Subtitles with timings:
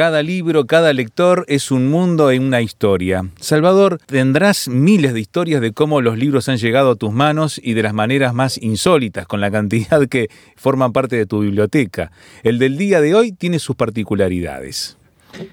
[0.00, 3.26] Cada libro, cada lector es un mundo en una historia.
[3.38, 7.74] Salvador, tendrás miles de historias de cómo los libros han llegado a tus manos y
[7.74, 12.12] de las maneras más insólitas, con la cantidad que forman parte de tu biblioteca.
[12.42, 14.96] El del día de hoy tiene sus particularidades.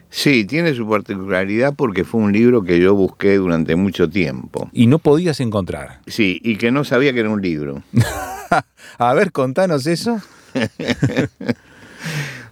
[0.09, 4.69] Sí, tiene su particularidad porque fue un libro que yo busqué durante mucho tiempo.
[4.71, 5.99] Y no podías encontrar.
[6.07, 7.83] Sí, y que no sabía que era un libro.
[8.97, 10.21] a ver, contanos eso.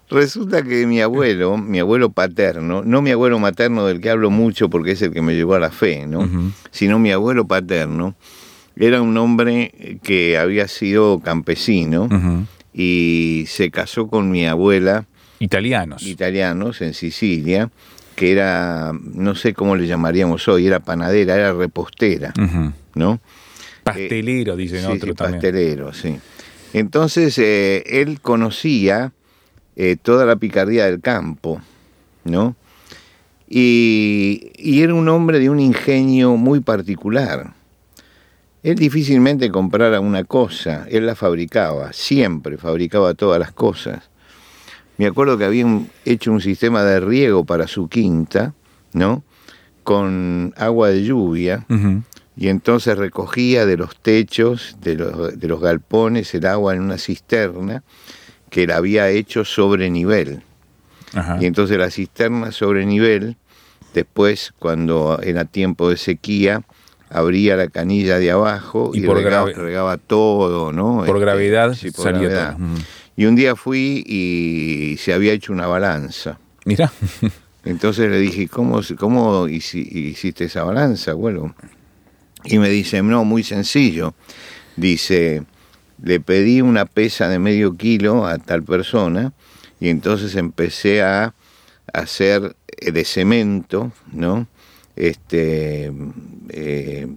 [0.09, 4.69] Resulta que mi abuelo, mi abuelo paterno, no mi abuelo materno del que hablo mucho
[4.69, 6.29] porque es el que me llevó a la fe, ¿no?
[6.71, 8.15] Sino mi abuelo paterno,
[8.75, 12.07] era un hombre que había sido campesino
[12.73, 15.05] y se casó con mi abuela.
[15.39, 16.03] Italianos.
[16.03, 17.71] Italianos en Sicilia,
[18.15, 22.33] que era, no sé cómo le llamaríamos hoy, era panadera, era repostera,
[22.93, 23.19] ¿no?
[23.83, 25.41] Pastelero, eh, dicen otros también.
[25.41, 26.17] Pastelero, sí.
[26.73, 29.13] Entonces, eh, él conocía
[29.75, 31.61] eh, toda la picardía del campo,
[32.23, 32.55] ¿no?
[33.47, 34.51] Y,
[34.81, 37.53] era un hombre de un ingenio muy particular.
[38.63, 44.09] Él difícilmente comprara una cosa, él la fabricaba, siempre fabricaba todas las cosas.
[44.97, 48.53] Me acuerdo que habían hecho un sistema de riego para su quinta,
[48.93, 49.23] ¿no?
[49.83, 51.65] Con agua de lluvia,
[52.37, 56.97] y entonces recogía de los techos, de los, de los galpones, el agua en una
[56.97, 57.83] cisterna,
[58.49, 60.41] que la había hecho sobre nivel.
[61.39, 63.37] Y entonces la cisterna sobre nivel,
[63.93, 66.63] después cuando era tiempo de sequía,
[67.09, 70.97] abría la canilla de abajo y, regaba, todo, ¿no?
[70.97, 72.57] Por este, gravedad sí, por gravedad.
[73.15, 76.37] Y un día fui y se había hecho una balanza.
[76.65, 76.91] Mira.
[77.63, 81.55] Entonces le dije, ¿cómo, cómo hiciste esa balanza, abuelo?
[82.43, 84.13] Y me dice, no, muy sencillo.
[84.75, 85.43] Dice,
[86.01, 89.33] le pedí una pesa de medio kilo a tal persona
[89.79, 91.33] y entonces empecé a
[91.93, 94.47] hacer eh, de cemento, ¿no?
[94.95, 95.91] Este,
[96.49, 97.07] eh,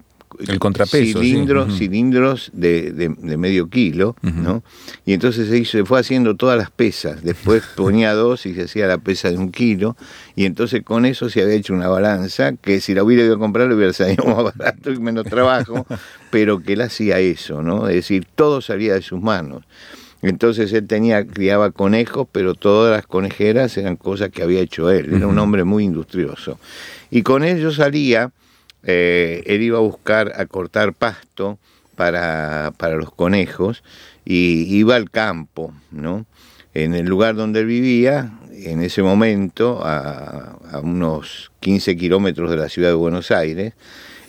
[0.46, 1.20] el contrapeso.
[1.20, 4.62] Cilindros, cilindros de, de, medio kilo, ¿no?
[5.04, 7.22] Y entonces se, hizo, se fue haciendo todas las pesas.
[7.22, 9.96] Después ponía dos y se hacía la pesa de un kilo.
[10.36, 13.38] Y entonces con eso se había hecho una balanza que si la hubiera ido a
[13.38, 15.86] comprar le hubiera salido más barato y menos trabajo,
[16.30, 17.88] pero que él hacía eso, ¿no?
[17.88, 19.64] Es decir, todo salía de sus manos.
[20.20, 25.14] Entonces él tenía, criaba conejos, pero todas las conejeras eran cosas que había hecho él.
[25.14, 26.58] Era un hombre muy industrioso.
[27.10, 28.32] Y con ello salía
[28.82, 31.58] eh, él iba a buscar a cortar pasto
[31.96, 33.82] para, para los conejos
[34.24, 36.26] y iba al campo, ¿no?
[36.74, 42.68] En el lugar donde él vivía, en ese momento, a, unos 15 kilómetros de la
[42.68, 43.72] ciudad de Buenos Aires,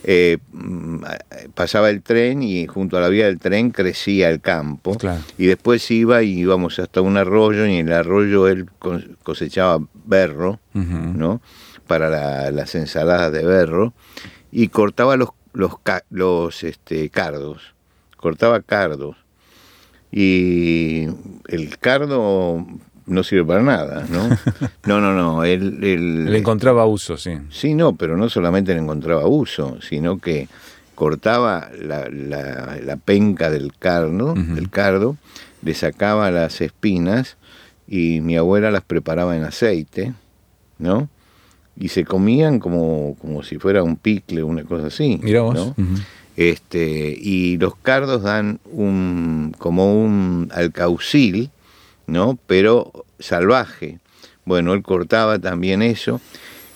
[0.02, 1.04] eh, mm,
[1.54, 4.96] pasaba el tren y junto a la vía del tren crecía el campo
[5.36, 8.66] y después iba y íbamos hasta un arroyo y en el arroyo él
[9.22, 11.42] cosechaba berro, ¿no?
[11.86, 13.92] Para las ensaladas de berro
[14.52, 15.72] y cortaba los, los,
[16.10, 17.74] los este, cardos,
[18.16, 19.16] cortaba cardos.
[20.12, 21.06] Y
[21.48, 22.66] el cardo
[23.06, 24.28] no sirve para nada, ¿no?
[24.86, 25.44] No, no, no.
[25.44, 27.38] Él, le encontraba uso, sí.
[27.50, 30.48] Sí, no, pero no solamente le encontraba uso, sino que
[30.94, 35.16] cortaba la, la, penca del cardo, del cardo,
[35.62, 37.36] le sacaba las espinas
[37.88, 40.12] y mi abuela las preparaba en aceite,
[40.78, 41.08] ¿no?
[41.76, 45.20] Y se comían como, como si fuera un picle, una cosa así.
[45.22, 45.74] ¿no?
[46.36, 51.50] este, y los cardos dan un, como un alcaucil,
[52.06, 52.38] ¿no?
[52.46, 53.98] pero salvaje.
[54.44, 56.20] Bueno, él cortaba también eso.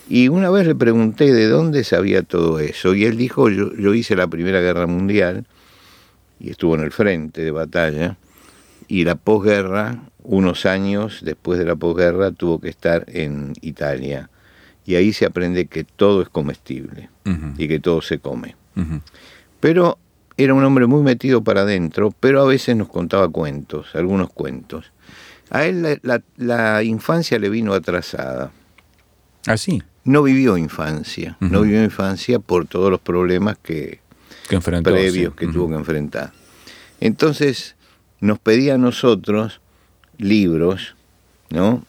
[0.09, 2.95] Y una vez le pregunté de dónde sabía todo eso.
[2.95, 5.47] Y él dijo, yo, yo hice la Primera Guerra Mundial
[6.39, 8.17] y estuvo en el frente de batalla.
[8.87, 14.29] Y la posguerra, unos años después de la posguerra, tuvo que estar en Italia
[14.85, 17.09] y ahí se aprende que todo es comestible
[17.57, 18.57] y que todo se come.
[19.61, 19.99] Pero
[20.37, 24.93] era un hombre muy metido para adentro, pero a veces nos contaba cuentos, algunos cuentos.
[25.51, 26.01] A él
[26.37, 28.51] la, infancia le vino atrasada.
[29.47, 29.83] ¿Ah, sí?
[30.05, 34.01] No vivió infancia, no vivió infancia por todos los problemas que,
[34.49, 36.33] que enfrentó, previos que tuvo que enfrentar.
[37.01, 37.77] Entonces
[38.21, 39.61] nos pedía a nosotros
[40.19, 40.95] libros,
[41.51, 41.85] ¿no?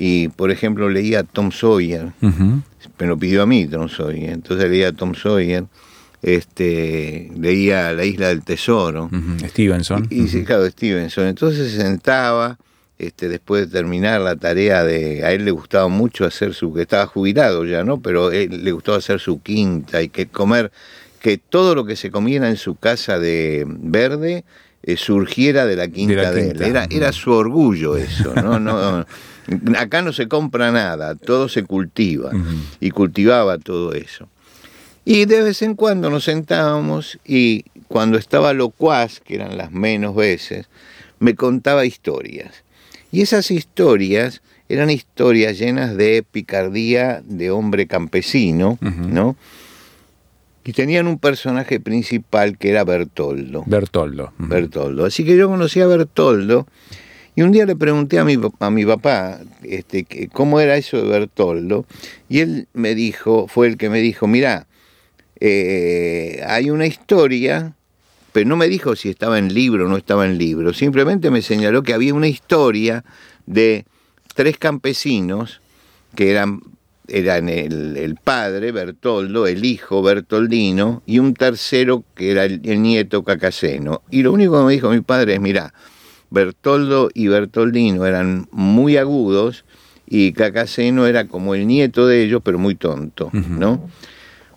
[0.00, 4.92] Y por ejemplo leía Tom Sawyer, me lo pidió a mí Tom Sawyer, entonces leía
[4.92, 5.64] Tom Sawyer,
[6.22, 9.10] este, leía La Isla del Tesoro.
[9.44, 10.06] Stevenson.
[10.08, 11.26] Y, y claro, Stevenson.
[11.26, 12.58] Entonces se sentaba,
[12.96, 16.82] este, después de terminar la tarea de, a él le gustaba mucho hacer su, que
[16.82, 18.00] estaba jubilado ya, ¿no?
[18.00, 20.70] Pero él, le gustaba hacer su quinta y que comer,
[21.20, 24.44] que todo lo que se comiera en su casa de verde
[24.84, 26.62] eh, surgiera de la quinta de, él.
[26.62, 28.60] Era, era su orgullo eso, ¿no?
[28.60, 29.04] no
[29.76, 32.30] acá no se compra nada, todo se cultiva.
[32.80, 34.28] Y cultivaba todo eso.
[35.04, 40.14] Y de vez en cuando nos sentábamos y cuando estaba locuaz, que eran las menos
[40.14, 40.68] veces,
[41.18, 42.62] me contaba historias.
[43.10, 49.34] Y esas historias eran historias llenas de picardía de hombre campesino, ¿no?
[50.64, 53.64] Y tenían un personaje principal que era Bertoldo.
[53.66, 54.34] Bertoldo.
[54.36, 55.06] Bertoldo.
[55.06, 56.66] Así que yo conocí a Bertoldo
[57.38, 61.04] y un día le pregunté a mi, a mi papá este, cómo era eso de
[61.04, 61.86] Bertoldo.
[62.28, 64.66] Y él me dijo, fue el que me dijo, mira,
[65.38, 67.76] eh, hay una historia,
[68.32, 71.40] pero no me dijo si estaba en libro o no estaba en libro, simplemente me
[71.40, 73.04] señaló que había una historia
[73.46, 73.84] de
[74.34, 75.60] tres campesinos
[76.16, 76.60] que eran,
[77.06, 84.02] eran el, padre, Bertoldo, el hijo, Bertoldino, y un tercero que era el, nieto, Cacaceno.
[84.10, 85.72] Y lo único que me dijo mi padre es, mira,
[86.30, 89.64] Bertoldo y Bertoldino eran muy agudos
[90.06, 93.88] y Cacaceno era como el nieto de ellos, pero muy tonto, ¿no?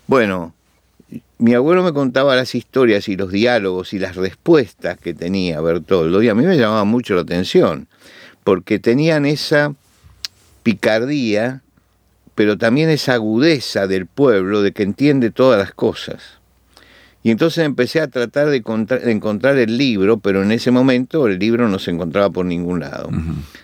[0.07, 0.53] Bueno,
[1.37, 6.21] mi abuelo me contaba las historias y los diálogos y las respuestas que tenía Bertoldo
[6.21, 7.87] y a mí me llamaba mucho la atención,
[8.43, 9.73] porque tenían esa
[10.63, 11.61] picardía,
[12.35, 16.40] pero también esa agudeza del pueblo de que entiende todas las cosas.
[17.23, 21.67] Y entonces empecé a tratar de, encontrar el libro, pero en ese momento el libro
[21.67, 23.09] no se encontraba por ningún lado.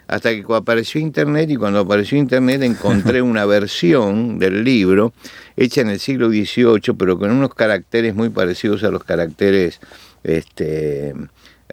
[0.07, 5.11] Hasta que apareció Internet y cuando apareció Internet encontré una versión del libro
[5.55, 9.79] hecha en el siglo XVIII, pero con unos caracteres muy parecidos a los caracteres,
[10.23, 11.15] este,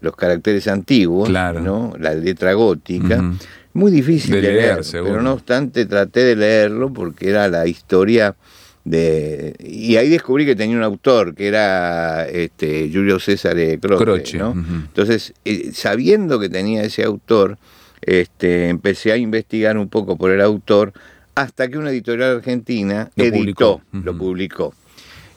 [0.01, 1.93] los caracteres antiguos, ¿no?
[1.99, 3.23] la letra gótica.
[3.75, 8.37] Muy difícil de, leer, pero no obstante traté de leerlo porque era la historia
[8.85, 14.53] de y ahí descubrí que tenía un autor que era este Julio César Croce, ¿no?
[14.53, 17.59] Entonces, eh, sabiendo que tenía ese autor,
[18.03, 20.93] este, empecé a investigar un poco por el autor
[21.35, 23.83] hasta que una editorial argentina lo editó, publicó.
[23.93, 24.75] lo publicó.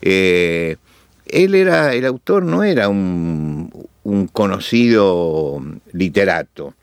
[0.02, 0.76] Eh,
[1.26, 3.72] él era, el autor no era un,
[4.04, 5.62] un conocido
[5.92, 6.76] literato,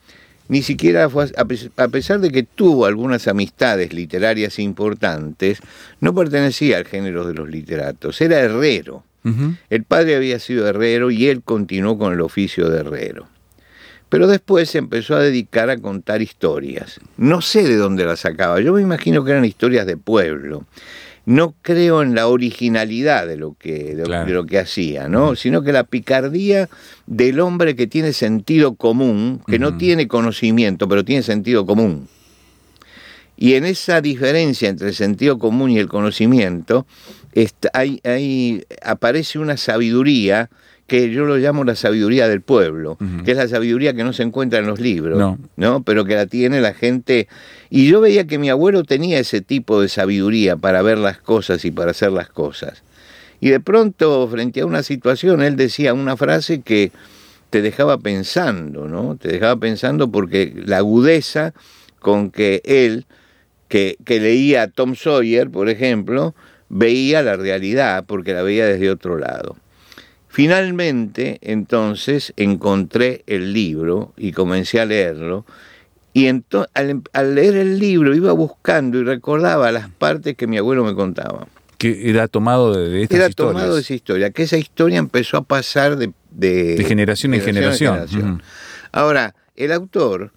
[0.49, 5.59] ni siquiera fue, a pesar de que tuvo algunas amistades literarias importantes,
[6.01, 9.05] no pertenecía al género de los literatos, era herrero.
[9.71, 13.27] El padre había sido herrero y él continuó con el oficio de herrero.
[14.11, 17.01] Pero después se empezó a dedicar a contar historias.
[17.17, 20.67] No sé de dónde las sacaba, yo me imagino que eran historias de pueblo
[21.27, 25.37] no creo en la originalidad de lo que, de, lo que hacía, ¿no?
[25.37, 26.69] Sino que la picardía
[27.07, 32.09] del hombre que tiene sentido común, que no tiene conocimiento, pero tiene sentido común.
[33.37, 36.87] Y en esa diferencia entre el sentido común y el conocimiento,
[37.33, 40.51] está, hay, aparece una sabiduría
[40.87, 44.23] que yo lo llamo la sabiduría del pueblo, que es la sabiduría que no se
[44.23, 45.83] encuentra en los libros, no.
[45.83, 47.27] Pero que la tiene la gente.
[47.71, 51.65] Y yo veía que mi abuelo tenía ese tipo de sabiduría para ver las cosas
[51.65, 52.83] y para hacer las cosas.
[53.41, 56.93] Y de pronto, frente a una situación, él decía una frase que
[57.49, 59.17] te dejaba pensando, ¿no?
[59.17, 61.55] Te dejaba pensando porque la agudeza
[61.99, 63.07] con que él,
[63.69, 66.35] que, que leía a Tom Sawyer, por ejemplo,
[66.69, 69.57] veía la realidad, porque la veía desde otro lado.
[70.35, 75.47] Finalmente, entonces, encontré el libro y comencé a leerlo.
[76.13, 80.85] Y entonces, al, leer el libro iba buscando y recordaba las partes que mi abuelo
[80.85, 81.47] me contaba.
[81.79, 85.43] Que era tomado de, de Era tomado de esa historia, que esa historia empezó a
[85.43, 88.43] pasar de, de, generación, en generación.
[88.91, 90.33] Ahora, el autor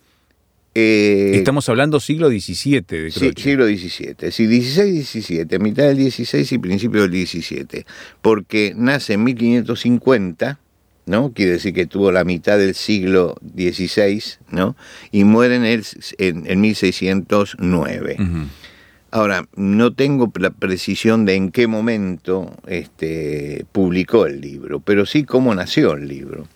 [0.80, 6.52] eh, Estamos hablando siglo XVII de Sí, siglo XVII, sí, 16 XVII, mitad del 16
[6.52, 7.86] y principio del 17,
[8.22, 10.60] porque nace en 1550,
[11.08, 11.34] ¿no?
[11.34, 14.76] Quiere decir que tuvo la mitad del siglo XVI, ¿no?
[15.12, 15.84] Y muere en, el,
[16.20, 18.18] en, 1609.
[19.10, 25.24] Ahora, no tengo la precisión de en qué momento este, publicó el libro, pero sí
[25.24, 26.48] cómo nació el libro.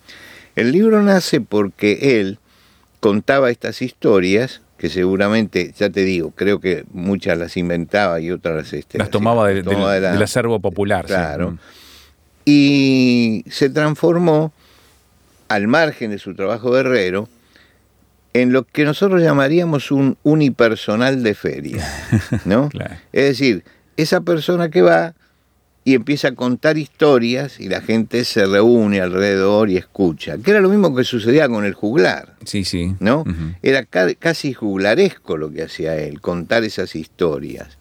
[0.56, 2.38] El libro nace porque él
[3.02, 8.56] contaba estas historias que seguramente, ya te digo, creo que muchas las inventaba y otras
[8.56, 11.06] las, este, las tomaba, del acervo popular.
[11.06, 11.58] Claro.
[12.46, 14.54] Y se transformó,
[15.50, 17.28] al margen de su trabajo de herrero,
[18.34, 21.86] en lo que nosotros llamaríamos un unipersonal de feria,
[22.46, 22.70] ¿no?
[22.70, 22.96] Claro.
[23.12, 23.64] Es decir,
[23.98, 25.14] esa persona que va
[25.84, 30.62] y empieza a contar historias y la gente se reúne alrededor y escucha, que era
[30.62, 32.96] lo mismo que sucedía con el juglar, Sí, sí.
[33.00, 33.24] ¿no?
[33.64, 37.78] Era ca- casi juglaresco lo que hacía él, contar esas historias.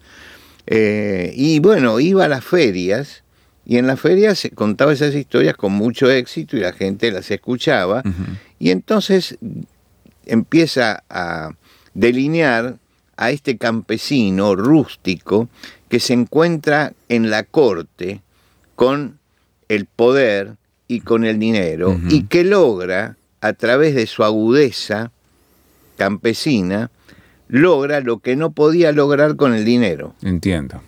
[0.67, 3.23] Eh, y bueno, iba a las ferias
[3.65, 7.29] y en las ferias se contaba esas historias con mucho éxito y la gente las
[7.29, 8.01] escuchaba.
[8.57, 9.37] Y entonces
[10.25, 11.51] empieza a
[11.93, 12.77] delinear
[13.17, 15.49] a este campesino rústico
[15.91, 18.21] que se encuentra en la corte
[18.75, 19.19] con
[19.67, 20.53] el poder
[20.87, 25.11] y con el dinero y que logra, a través de su agudeza
[25.97, 26.89] campesina,
[27.49, 30.81] logra lo que no podía lograr con el dinero, Entiendo.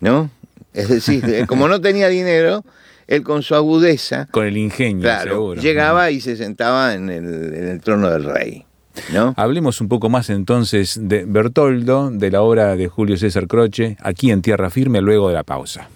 [0.00, 0.30] ¿no?
[0.72, 2.64] Es decir, eh, como no tenía dinero,
[3.08, 5.60] él con su agudeza Con el ingenio, Claro, seguro.
[5.60, 8.64] llegaba y se sentaba en el, en el trono del rey,
[9.12, 9.34] ¿no?
[9.36, 14.30] Hablemos un poco más entonces de Bertoldo, de la obra de Julio César Croce, aquí
[14.30, 15.88] en Tierra Firme, luego de la pausa.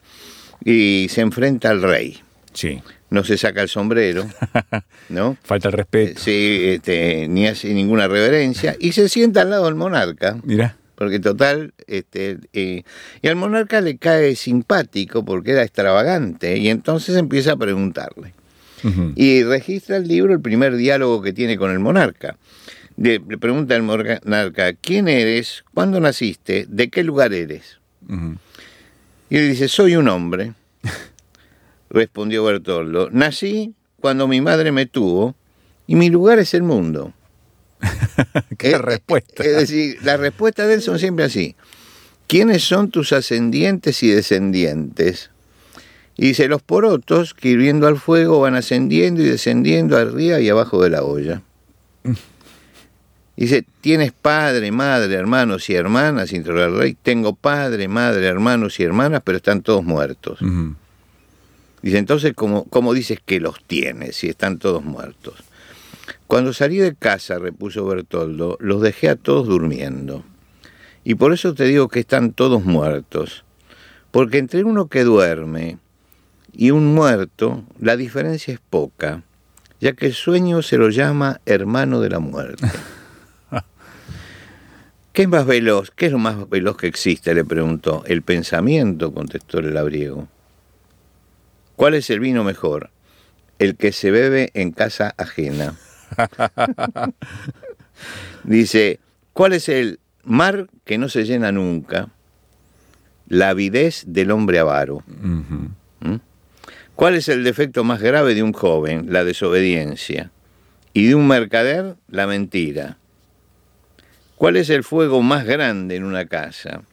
[0.64, 2.22] y se enfrenta al rey.
[2.54, 2.82] Sí.
[3.10, 4.28] No se saca el sombrero,
[5.10, 5.38] ¿no?
[5.44, 6.20] Falta el respeto.
[6.20, 10.38] Sí, este, ni hace ninguna reverencia y se sienta al lado del monarca.
[10.44, 10.78] Mira.
[10.96, 12.84] Porque total, este, eh,
[13.22, 18.34] y al monarca le cae simpático porque era extravagante y entonces empieza a preguntarle.
[19.16, 22.38] Y registra el libro el primer diálogo que tiene con el monarca.
[22.98, 25.64] Le, le pregunta al monarca, ¿quién eres?
[25.74, 26.66] ¿Cuándo naciste?
[26.70, 27.80] ¿De qué lugar eres?
[29.30, 30.54] Y él dice, soy un hombre.
[31.90, 35.36] Respondió Bertoldo, nací cuando mi madre me tuvo
[35.88, 37.14] y mi lugar es el mundo.
[38.58, 39.44] Qué Eh, respuesta.
[39.44, 41.56] Es decir, las respuestas de él son siempre así.
[42.28, 45.30] ¿Quiénes son tus ascendientes y descendientes?
[46.16, 50.82] Y dice, los porotos que hirviendo al fuego van ascendiendo y descendiendo arriba y abajo
[50.84, 51.42] de la olla.
[53.36, 56.34] Dice, ¿tienes padre, madre, hermanos y hermanas?
[56.34, 56.98] Interroga el rey.
[57.02, 60.40] Tengo padre, madre, hermanos y hermanas, pero están todos muertos.
[61.82, 65.36] Dice, entonces, ¿cómo, ¿cómo dices que los tienes si están todos muertos?
[66.28, 70.24] Cuando salí de casa, repuso Bertoldo, los dejé a todos durmiendo.
[71.04, 73.44] Y por eso te digo que están todos muertos.
[74.12, 75.80] Porque entre uno que duerme
[76.54, 79.24] y un muerto, la diferencia es poca,
[79.82, 82.68] ya que el sueño se lo llama hermano de la muerte.
[85.14, 85.92] ¿Qué es más veloz?
[85.92, 87.34] ¿Qué es lo más veloz que existe?
[87.34, 88.04] le preguntó.
[88.06, 90.28] El pensamiento, contestó el labriego.
[91.76, 92.92] ¿Cuál es el vino mejor?
[93.60, 95.76] El que se bebe en casa ajena.
[98.44, 99.00] Dice,
[99.34, 102.10] ¿cuál es el mar que no se llena nunca?
[103.28, 105.04] La avidez del hombre avaro.
[105.08, 105.68] ¿Mm?
[106.96, 109.12] ¿Cuál es el defecto más grave de un joven?
[109.12, 110.32] La desobediencia.
[110.94, 112.98] Y de un mercader, la mentira.
[114.36, 116.84] ¿Cuál es el fuego más grande en una casa?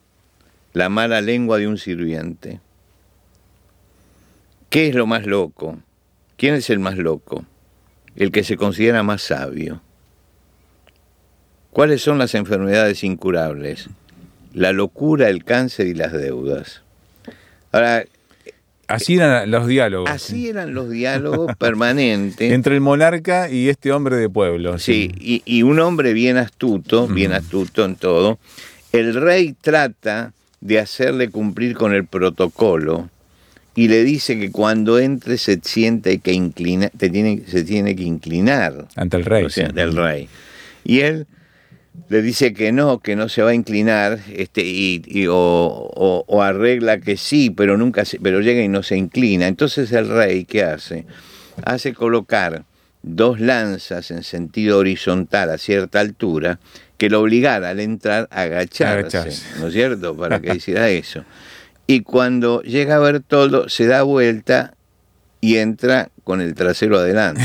[0.72, 2.60] La mala lengua de un sirviente.
[4.70, 5.78] ¿Qué es lo más loco?
[6.36, 7.44] ¿Quién es el más loco?
[8.16, 9.82] El que se considera más sabio.
[11.72, 13.90] ¿Cuáles son las enfermedades incurables?
[14.54, 16.82] La locura, el cáncer y las deudas.
[17.70, 18.04] Ahora,
[18.90, 20.10] Así eran los diálogos.
[20.10, 22.52] Así eran los diálogos permanentes.
[22.52, 24.78] Entre el monarca y este hombre de pueblo.
[24.78, 28.38] Sí, y, un hombre bien astuto, bien astuto en todo.
[28.92, 33.08] El rey trata de hacerle cumplir con el protocolo
[33.76, 38.02] y le dice que cuando entre se siente que inclina, te tiene, se tiene que
[38.02, 40.28] inclinar ante el rey, o sea, del rey.
[40.84, 41.26] Y él
[42.08, 47.16] le dice que no, que no se va a inclinar, este, y, o, arregla que
[47.16, 49.46] sí, pero nunca se, pero llega y no se inclina.
[49.46, 51.06] Entonces el rey, ¿qué hace?
[51.64, 52.64] Hace colocar
[53.02, 56.58] dos lanzas en sentido horizontal a cierta altura
[56.98, 60.16] que lo obligara al entrar a agacharse, ¿no es cierto?
[60.16, 61.24] Para que hiciera eso.
[61.86, 64.74] Y cuando llega a ver todo, se da vuelta
[65.40, 67.42] y entra con el trasero adelante,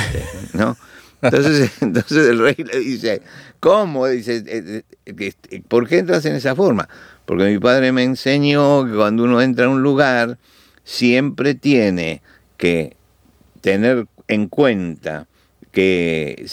[0.53, 0.77] ¿no?
[1.25, 3.21] Entonces, entonces el rey le dice,
[3.59, 4.07] ¿cómo?
[4.07, 6.87] Dice, eh, eh, eh, ¿por qué entras en esa forma?
[7.25, 10.37] Porque mi padre me enseñó que cuando uno entra a un lugar,
[10.83, 12.21] siempre tiene
[12.57, 12.95] que
[13.61, 15.27] tener en cuenta
[15.71, 16.45] que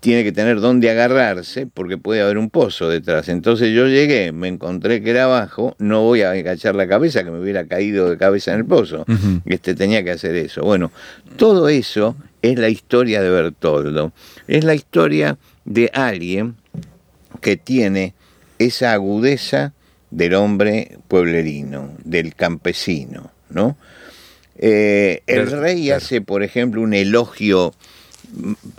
[0.00, 3.28] tiene que tener dónde agarrarse porque puede haber un pozo detrás.
[3.28, 7.30] Entonces yo llegué, me encontré que era abajo, no voy a agachar la cabeza, que
[7.30, 9.04] me hubiera caído de cabeza en el pozo.
[9.44, 10.62] Este tenía que hacer eso.
[10.62, 10.90] Bueno,
[11.36, 14.12] todo eso es la historia de Bertoldo.
[14.46, 16.56] Es la historia de alguien
[17.40, 18.14] que tiene
[18.58, 19.72] esa agudeza
[20.10, 23.76] del hombre pueblerino, del campesino, ¿no?
[24.58, 27.72] Eh, el rey hace, por ejemplo, un elogio,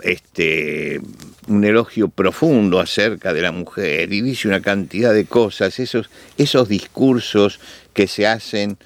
[0.02, 1.00] este,
[1.48, 6.68] un elogio profundo acerca de la mujer y dice una cantidad de cosas, esos, esos
[6.68, 7.58] discursos
[7.94, 8.78] que se hacen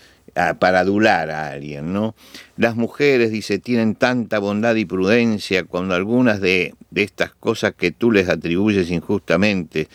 [0.59, 2.15] para adular a alguien, ¿no?
[2.57, 8.13] Las mujeres, dice, tienen tanta bondad y prudencia cuando algunas de, estas cosas que tú
[8.13, 9.89] les atribuyes injustamente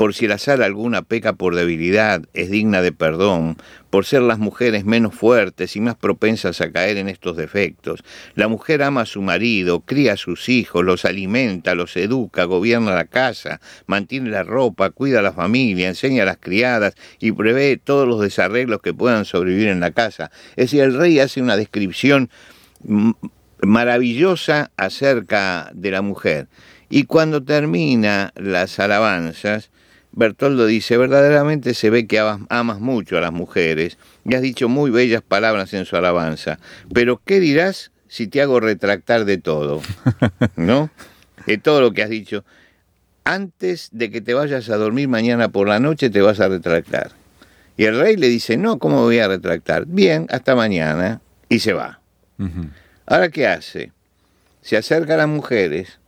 [0.00, 3.58] por si el azar alguna peca por debilidad, es digna de perdón,
[3.90, 8.02] por ser las mujeres menos fuertes y más propensas a caer en estos defectos.
[8.34, 12.94] La mujer ama a su marido, cría a sus hijos, los alimenta, los educa, gobierna
[12.94, 17.76] la casa, mantiene la ropa, cuida a la familia, enseña a las criadas y prevé
[17.76, 20.30] todos los desarreglos que puedan sobrevivir en la casa.
[20.52, 22.30] Es decir, el rey hace una descripción
[23.60, 26.48] maravillosa acerca de la mujer.
[26.88, 29.70] Y cuando termina las alabanzas,
[30.12, 34.90] Bertoldo dice, verdaderamente se ve que amas mucho a las mujeres y has dicho muy
[34.90, 36.58] bellas palabras en su alabanza,
[36.92, 39.80] pero ¿qué dirás si te hago retractar de todo?
[40.56, 40.90] ¿No?
[41.46, 42.44] De todo lo que has dicho.
[43.24, 47.12] Antes de que te vayas a dormir mañana por la noche te vas a retractar.
[47.76, 49.86] Y el rey le dice, no, ¿cómo voy a retractar?
[49.86, 51.20] Bien, hasta mañana.
[51.48, 52.00] Y se va.
[53.06, 53.92] Ahora, ¿qué hace?
[54.60, 55.99] Se acerca a las mujeres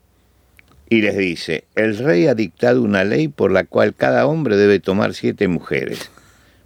[0.93, 4.79] y les dice, el rey ha dictado una ley por la cual cada hombre debe
[4.79, 6.11] tomar siete mujeres.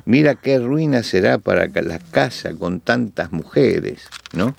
[0.05, 4.57] Mira qué ruina será para la casa con tantas mujeres, ¿no?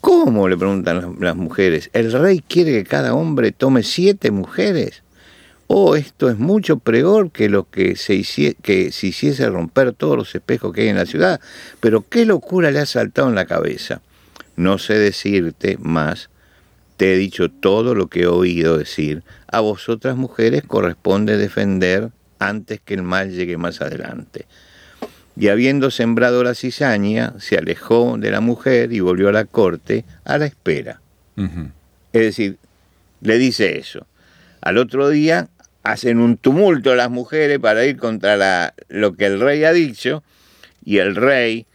[0.00, 0.48] ¿Cómo?
[0.48, 1.88] le preguntan las, mujeres.
[1.92, 5.04] ¿El rey quiere que cada hombre tome siete mujeres?
[5.68, 8.24] Oh, esto es mucho peor que lo que se
[8.60, 11.40] que se hiciese romper todos los espejos que hay en la ciudad.
[11.78, 14.00] Pero qué locura le ha saltado en la cabeza.
[14.56, 16.28] No sé decirte más
[16.96, 19.22] te he dicho todo lo que he oído decir.
[19.46, 24.46] A vosotras mujeres corresponde defender antes que el mal llegue más adelante.
[25.36, 30.04] Y habiendo sembrado la cizaña, se alejó de la mujer y volvió a la corte
[30.24, 31.00] a la espera.
[31.36, 32.58] Es decir,
[33.20, 34.06] le dice eso.
[34.60, 35.48] Al otro día
[35.82, 40.22] hacen un tumulto las mujeres para ir contra la, lo que el rey ha dicho,
[40.84, 41.66] y el rey,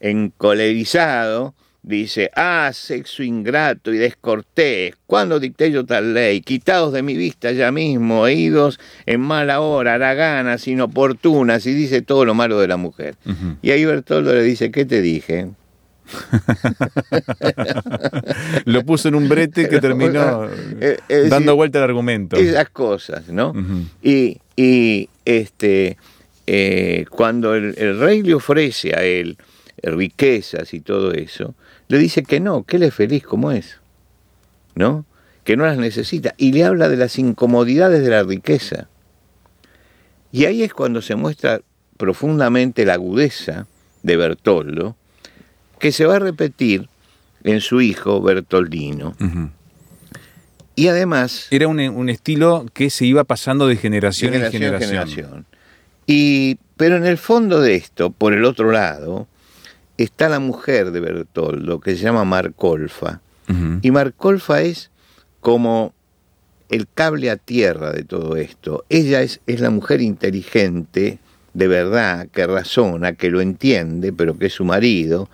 [0.00, 6.40] encolerizado, dice, ah, sexo ingrato y descortés, ¿cuándo dicté yo tal ley?
[6.40, 12.24] Quitados de mi vista ya mismo, oídos en mala hora, haraganas, inoportunas, y dice todo
[12.24, 13.16] lo malo de la mujer.
[13.62, 15.50] Y ahí Bertoldo le dice, ¿qué te dije?
[18.64, 20.48] lo puso en un brete que terminó
[20.80, 22.36] eh, dando vuelta al argumento.
[22.36, 23.54] Esas cosas, ¿no?
[24.02, 24.38] y,
[25.24, 25.96] este,
[26.46, 29.36] eh, cuando el rey le ofrece a él
[29.82, 31.54] riquezas y todo eso,
[31.92, 33.78] le dice que no, que él es feliz como es,
[34.74, 35.04] ¿no?
[35.44, 36.32] Que no las necesita.
[36.38, 38.88] Y le habla de las incomodidades de la riqueza.
[40.30, 41.60] Y ahí es cuando se muestra
[41.98, 43.66] profundamente la agudeza
[44.02, 44.96] de Bertoldo,
[45.78, 46.88] que se va a repetir
[47.44, 49.14] en su hijo Bertoldino.
[50.74, 51.48] Y además...
[51.50, 55.44] Era un, estilo que se iba pasando de generación, en generación.
[56.06, 59.28] Y, pero en el fondo de esto, por el otro lado,
[59.98, 63.20] está la mujer de Bertoldo, que se llama Marcolfa.
[63.82, 64.90] Y Marcolfa es
[65.40, 65.92] como
[66.70, 68.86] el cable a tierra de todo esto.
[68.88, 71.18] Ella es, es la mujer inteligente,
[71.52, 75.28] de verdad, que razona, que lo entiende, pero que es su marido,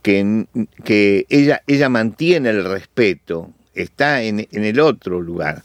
[0.00, 0.46] que,
[0.84, 5.62] que ella, ella mantiene el respeto, está en, en el otro lugar.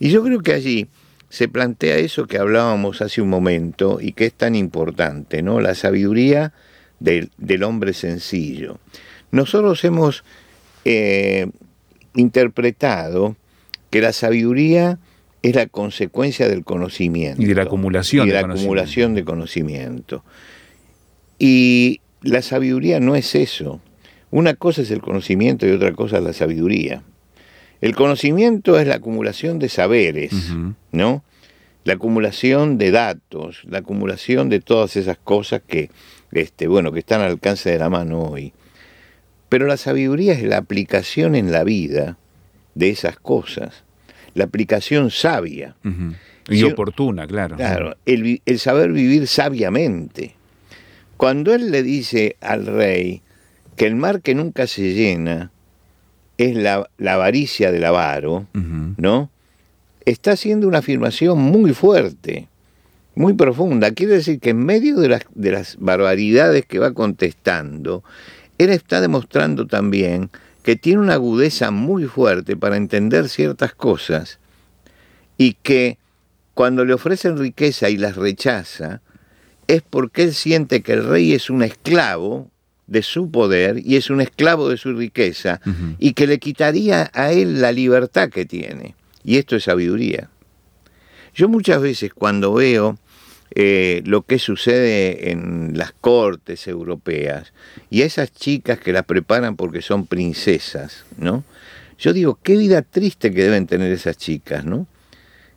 [0.00, 0.88] Y yo creo que allí
[1.28, 5.60] se plantea eso que hablábamos hace un momento y que es tan importante, ¿no?
[5.60, 6.52] La sabiduría
[7.00, 8.78] del, del hombre sencillo.
[9.30, 10.24] Nosotros hemos
[10.84, 11.48] eh,
[12.14, 13.36] interpretado
[13.90, 14.98] que la sabiduría
[15.42, 17.40] es la consecuencia del conocimiento.
[17.40, 18.64] Y de la acumulación y de, de la conocimiento.
[18.68, 20.24] acumulación de conocimiento.
[21.38, 23.80] Y la sabiduría no es eso.
[24.30, 27.02] Una cosa es el conocimiento y otra cosa es la sabiduría.
[27.80, 30.32] El conocimiento es la acumulación de saberes.
[30.90, 31.22] ¿no?
[31.84, 35.90] La acumulación de datos, la acumulación de todas esas cosas que,
[36.32, 38.52] este, bueno, que están al alcance de la mano hoy.
[39.48, 42.18] Pero la sabiduría es la aplicación en la vida
[42.74, 43.84] de esas cosas,
[44.34, 45.74] la aplicación sabia.
[46.48, 47.56] Y oportuna, claro.
[47.56, 50.34] Claro, el, saber vivir sabiamente.
[51.16, 53.22] Cuando él le dice al rey
[53.76, 55.50] que el mar que nunca se llena
[56.36, 58.46] es la, la avaricia del avaro.
[58.52, 59.30] ¿no?
[60.04, 62.48] Está haciendo una afirmación muy fuerte,
[63.18, 63.90] muy profunda.
[63.90, 68.04] Quiere decir que en medio de las, de las barbaridades que va contestando,
[68.58, 70.30] él está demostrando también
[70.62, 74.38] que tiene una agudeza muy fuerte para entender ciertas cosas
[75.36, 75.98] y que
[76.54, 79.00] cuando le ofrecen riqueza y las rechaza,
[79.66, 82.48] es porque él siente que el rey es un esclavo
[82.86, 85.60] de su poder y es un esclavo de su riqueza
[85.98, 88.94] y que le quitaría a él la libertad que tiene.
[89.24, 90.30] Y esto es sabiduría.
[91.34, 92.96] Yo muchas veces cuando veo
[93.54, 97.52] eh, lo que sucede en las cortes europeas
[97.88, 101.44] y a esas chicas que las preparan porque son princesas, ¿no?
[101.98, 104.86] Yo digo, qué vida triste que deben tener esas chicas, ¿no?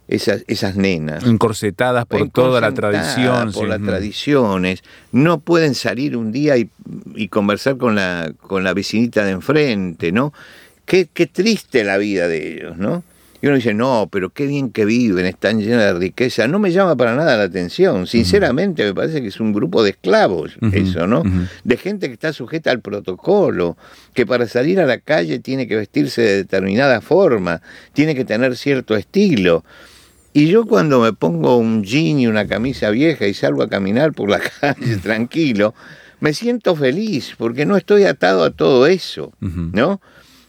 [0.08, 3.52] Esas, esas nenas Encorsetadas por toda la tradición.
[3.54, 3.70] por sí.
[3.70, 6.70] las tradiciones, no pueden salir un día y,
[7.16, 10.34] y conversar con la, con la vecinita de enfrente, ¿no?
[10.86, 13.04] Qué, qué triste la vida de ellos, ¿no?
[13.42, 16.48] Y uno dice, no, pero qué bien que viven, están llenas de riqueza.
[16.48, 18.06] No me llama para nada la atención.
[18.06, 21.24] Sinceramente, me parece que es un grupo de esclavos, eso, ¿no?
[21.64, 23.78] De gente que está sujeta al protocolo,
[24.14, 27.62] que para salir a la calle tiene que vestirse de determinada forma,
[27.94, 29.66] tiene que tener cierto estilo.
[30.34, 34.14] Y yo cuando me pongo un jean y una camisa vieja y salgo a caminar
[34.14, 35.74] por la calle tranquilo,
[36.20, 39.34] me siento feliz porque no estoy atado a todo eso.
[39.40, 40.00] ¿no?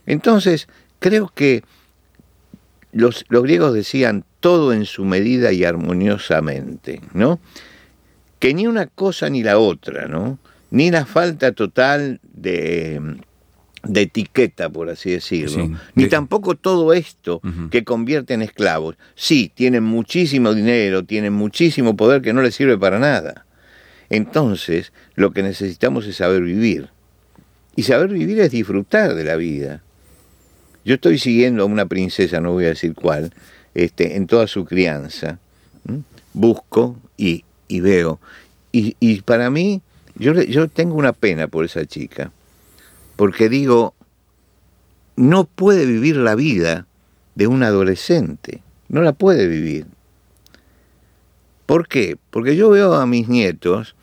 [0.07, 0.69] Entonces,
[1.01, 1.65] creo que
[2.93, 7.41] los, los griegos decían todo en su medida y armoniosamente, ¿no?
[8.39, 10.39] Que ni una cosa ni la otra, ¿no?
[10.71, 13.01] Ni la falta total de,
[13.85, 18.97] de etiqueta, por así decirlo, Sí, ni de- tampoco todo esto que convierte en esclavos.
[19.15, 23.47] Sí, tienen muchísimo dinero, tienen muchísimo poder que no les sirve para nada.
[24.11, 26.89] Entonces, lo que necesitamos es saber vivir.
[27.77, 29.83] Y saber vivir es disfrutar de la vida.
[30.85, 33.33] Yo estoy siguiendo a una princesa, no voy a decir cuál,
[33.75, 35.39] este, en toda su crianza.
[36.33, 38.21] Busco y, veo.
[38.73, 39.83] Y, para mí,
[40.17, 42.33] yo, yo tengo una pena por esa chica.
[43.17, 43.95] Porque digo,
[45.17, 46.87] no puede vivir la vida
[47.35, 48.63] de un adolescente.
[48.89, 49.87] No la puede vivir.
[51.67, 52.17] ¿Por qué?
[52.31, 53.95] Porque yo veo a mis nietos,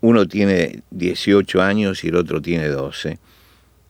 [0.00, 3.18] uno tiene 18 años y el otro tiene 12.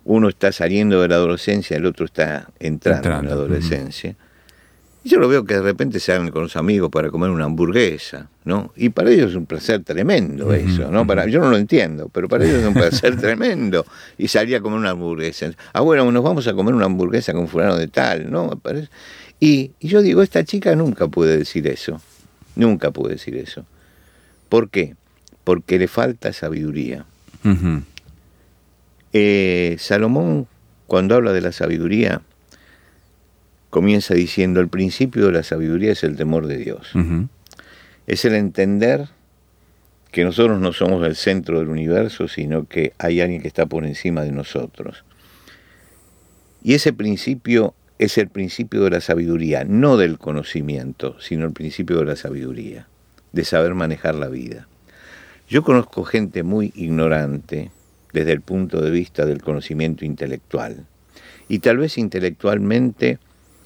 [0.05, 4.17] Uno está saliendo de la adolescencia, el otro está entrando, en la adolescencia.
[5.05, 8.29] Y yo lo veo que de repente salen con los amigos para comer una hamburguesa,
[8.45, 8.73] ¿no?
[8.77, 11.07] Y para ellos es un placer tremendo eso, ¿no?
[11.07, 13.85] Para, yo no lo entiendo, pero para ellos es un placer tremendo.
[14.17, 15.51] Y salir a comer una hamburguesa.
[15.73, 18.61] Ah, bueno, nos vamos a comer una hamburguesa con fulano de tal, ¿no?
[19.41, 22.01] Y, y yo digo, esta chica nunca puede decir eso.
[22.55, 23.65] Nunca puede decir eso.
[24.49, 24.95] ¿Por qué?
[25.43, 27.07] Porque le falta sabiduría.
[29.13, 30.47] Eh, Salomón,
[30.87, 32.23] cuando habla de la sabiduría,
[33.71, 36.93] comienza diciendo, el principio de la sabiduría es el temor de Dios.
[38.07, 39.09] Es el entender
[40.11, 43.87] que nosotros no somos el centro del universo, sino que hay alguien que está por
[43.87, 45.05] encima de nosotros.
[46.63, 51.99] Y ese principio es el principio de la sabiduría, no del conocimiento, sino el principio
[51.99, 52.87] de la sabiduría,
[53.33, 54.69] de saber manejar la vida.
[55.49, 57.71] Yo conozco gente muy ignorante
[58.13, 60.87] desde el punto de vista del conocimiento intelectual,
[61.49, 63.19] y tal vez intelectualmente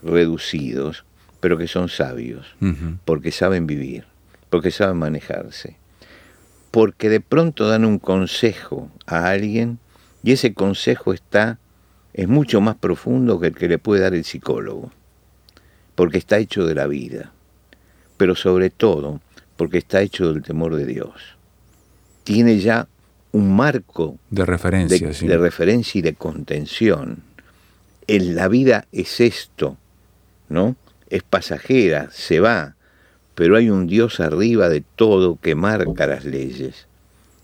[0.03, 1.05] reducidos,
[1.41, 2.57] pero que son sabios
[3.05, 4.05] porque saben vivir,
[4.51, 5.77] porque saben manejarse,
[6.71, 9.79] porque de pronto dan un consejo a alguien
[10.23, 11.59] y ese consejo está
[12.13, 14.91] es mucho más profundo que el que le puede dar el psicólogo,
[15.95, 17.33] porque está hecho de la vida,
[18.17, 19.21] pero sobre todo
[19.57, 21.37] porque está hecho del temor de Dios.
[22.25, 22.89] Tiene ya
[23.37, 27.23] un marco de referencia, de, de referencia y de contención.
[28.07, 29.77] En la vida es esto,
[30.49, 30.75] ¿no?
[31.11, 32.77] Es pasajera, se va,
[33.35, 36.87] pero hay un Dios arriba de todo que marca las leyes,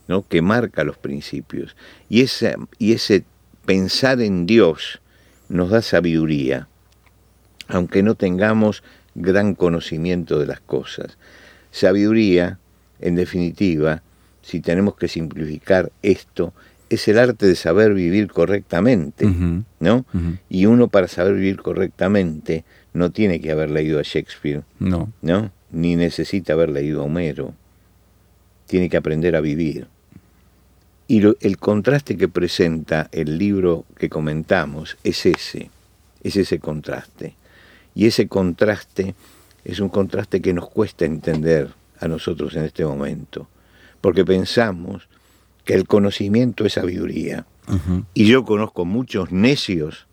[0.09, 0.26] ¿no?
[0.26, 1.76] Que marca los principios.
[2.09, 3.24] Y ese, y ese
[3.66, 5.02] pensar en Dios
[5.50, 6.68] nos da sabiduría,
[7.68, 8.83] aunque no tengamos
[9.14, 11.18] gran conocimiento de las cosas.
[11.70, 12.59] Sabiduría,
[12.98, 14.02] en definitiva,
[14.42, 16.52] si tenemos que simplificar esto,
[16.90, 19.26] es el arte de saber vivir correctamente,
[19.81, 20.05] ¿no?
[20.50, 25.50] Y uno para saber vivir correctamente no tiene que haber leído a Shakespeare, no, ¿no?
[25.70, 27.55] Ni necesita haber leído a Homero.
[28.66, 29.87] Tiene que aprender a vivir.
[31.09, 35.70] Y el contraste que presenta el libro que comentamos es ese,
[36.22, 37.35] es ese contraste.
[37.94, 39.14] Y ese contraste
[39.64, 43.48] es un contraste que nos cuesta entender a nosotros en este momento,
[44.02, 45.08] porque pensamos
[45.64, 47.46] que el conocimiento es sabiduría.
[48.12, 50.06] Y yo conozco muchos necios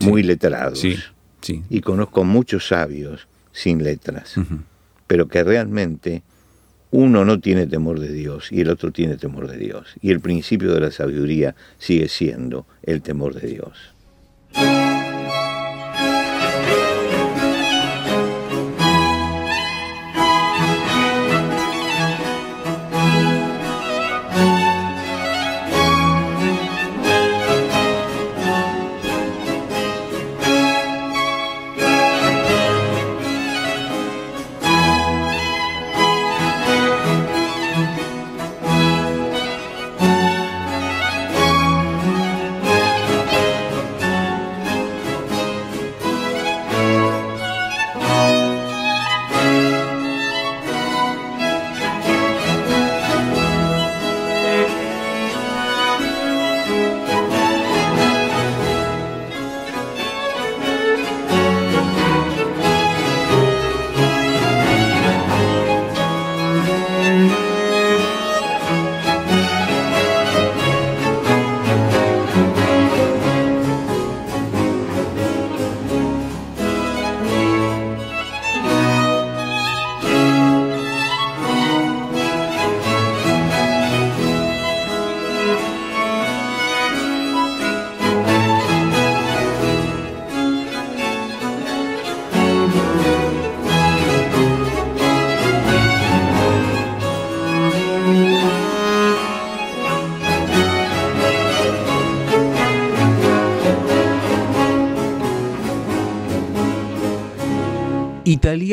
[0.00, 0.84] muy letrados.
[1.68, 4.34] Y conozco muchos sabios sin letras.
[5.08, 6.22] Pero que realmente
[6.90, 9.94] uno no tiene temor de Dios y el otro tiene temor de Dios.
[10.00, 14.93] Y el principio de la sabiduría sigue siendo el temor de Dios.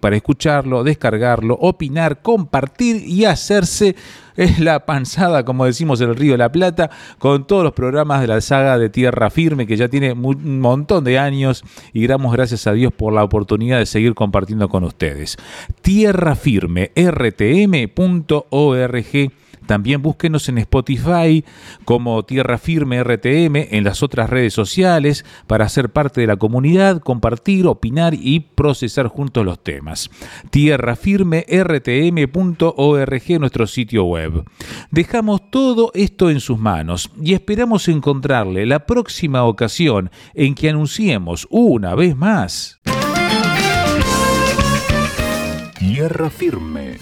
[0.00, 3.96] para escucharlo, descargarlo, opinar, compartir y hacerse
[4.38, 8.22] es la panzada, como decimos en el Río de la Plata, con todos los programas
[8.22, 12.32] de la saga de Tierra Firme, que ya tiene un montón de años, y damos
[12.32, 15.36] gracias a Dios por la oportunidad de seguir compartiendo con ustedes.
[15.82, 17.88] Tierra Firme, rtm.org
[19.68, 21.44] también búsquenos en Spotify
[21.84, 27.00] como Tierra Firme RTM, en las otras redes sociales, para ser parte de la comunidad,
[27.00, 30.10] compartir, opinar y procesar juntos los temas.
[30.50, 34.42] Tierra Firme RTM.org, nuestro sitio web.
[34.90, 41.46] Dejamos todo esto en sus manos y esperamos encontrarle la próxima ocasión en que anunciemos
[41.50, 42.80] una vez más.
[45.78, 46.96] Tierra Firme